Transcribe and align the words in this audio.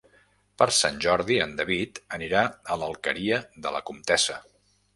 Per 0.61 0.67
Sant 0.77 0.95
Jordi 1.05 1.37
en 1.45 1.53
David 1.59 2.01
anirà 2.19 2.43
a 2.47 2.79
l'Alqueria 2.85 3.41
de 3.67 3.77
la 3.77 3.87
Comtessa. 3.91 4.43